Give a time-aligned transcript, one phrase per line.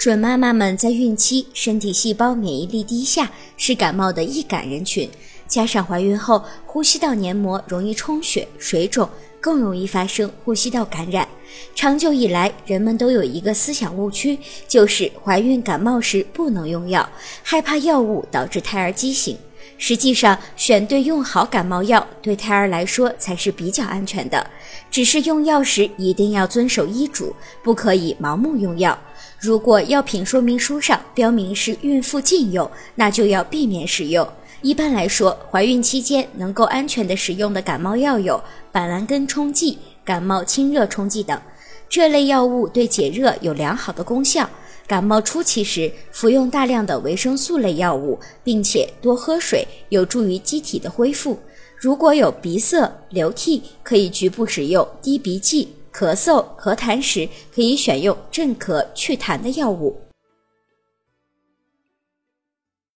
[0.00, 5.06] 准妈妈们在孕期，身体细胞免疫力低下，是感冒的易感人群。
[5.46, 9.06] 加上怀孕后，呼吸道黏膜容易充血、水肿，
[9.42, 11.28] 更容易发生呼吸道感染。
[11.74, 17.06] 长久以来，人们都有一个思想误区，就是怀孕感冒时不能用药，
[17.42, 19.36] 害怕药物导致胎儿畸形。
[19.82, 24.46] 实际上，选对用好感冒药，对胎儿来说才是比较安全的。
[24.90, 28.96] 只是用药时一定要遵守医嘱，不可以盲目用药。
[29.38, 34.28] 如果药品说明书上标明是孕妇禁用，那就要避免使用。
[34.60, 38.38] 一般来说，怀孕期间能够安全的使用的感冒药有
[38.70, 41.40] 板蓝根冲剂、感冒清热冲剂等。
[41.88, 44.46] 这类药物对解热有良好的功效。
[44.90, 51.38] 感冒初期时，服用大量的维生素类药物，并且多喝水，有助于机体的恢复。
[51.76, 60.09] 如果有鼻塞、流涕，可以局部使用滴鼻剂；咳嗽、咳痰时，可以选用镇咳祛痰的药物。